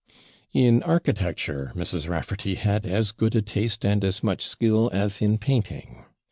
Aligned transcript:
In 0.51 0.81
architecture, 0.81 1.71
Mrs. 1.75 2.09
Rafferty 2.09 2.55
had 2.55 2.87
as 2.87 3.11
good 3.11 3.35
a 3.35 3.41
taste 3.43 3.85
and 3.85 4.03
as 4.03 4.23
much 4.23 4.43
skill 4.43 4.89
as 4.91 5.21
in 5.21 5.37
painting. 5.37 6.05